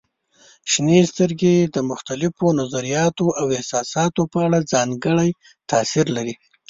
[0.71, 5.29] شنې سترګې د مختلفو نظریاتو او احساساتو په اړه ځانګړی
[5.71, 6.35] تاثير لري.